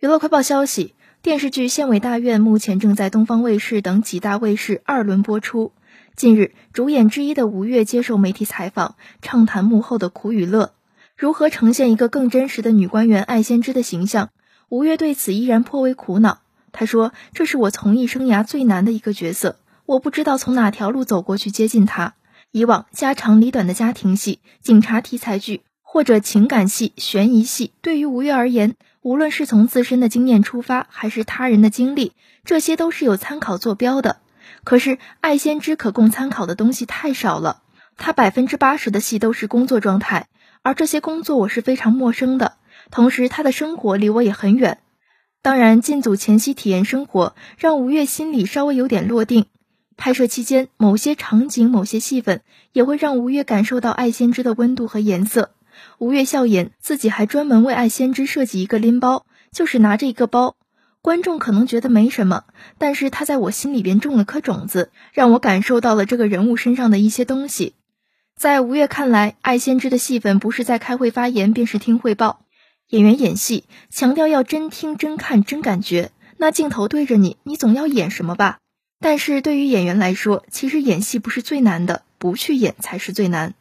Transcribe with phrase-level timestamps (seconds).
[0.00, 5.72] 娱乐快报消息，电视剧《县委大院》目前正在东方卫视等几大卫视二轮播出。
[6.16, 10.72] 近日，主演之一的吴越接受媒体采访，畅谈幕后的苦与乐，
[11.18, 14.30] 如何呈现一个更真实的女官员艾先知的形象。
[14.70, 16.40] 吴越对此依然颇为苦恼。
[16.72, 22.14] 他说：“这是我从艺生涯最难的一个角色，我不知道从哪条路走过去接近她。
[22.52, 32.12] 以往家长里短的家庭戏、警察题材剧或者情感戏、悬疑戏，对于吴越而言。”无论是从自身的经验出发，还是他人的经历，
[32.44, 34.18] 这些都是有参考坐标的。
[34.62, 37.62] 可是爱先知可供参考的东西太少了，
[37.96, 40.28] 他百分之八十的戏都是工作状态，
[40.62, 42.58] 而这些工作我是非常陌生的。
[42.90, 44.80] 同时，他的生活离我也很远。
[45.40, 49.46] 当然，进组前夕体验生活，让吴越心里稍微有点落定。
[49.96, 52.42] 拍摄期间，某些场景、某些戏份，
[52.72, 55.52] 也会让吴越感受到爱先知的温度和颜色。
[55.98, 60.56] 吴越笑言，自己还专门为爱先知设计一个拎包，就是拿着一个包。
[61.02, 62.44] 观众可能觉得没什么，
[62.76, 67.74] 但是他在我心里边种了颗种子，让我感受到了这个人物身上的一些东西。
[68.36, 72.40] 在吴越看来，爱先知的戏份不是在开会发言，便是听汇报。
[72.88, 78.58] 演员演戏强调要真听、真看、真感觉，那镜头对着你，你总要演什么吧？
[78.98, 83.54] 但是对于演员来说，其实演戏不是最难的，不去演才是最难。